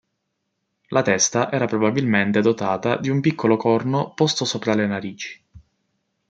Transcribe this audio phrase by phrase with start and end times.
[0.87, 5.43] La testa era probabilmente dotata di un piccolo corno posto sopra le narici.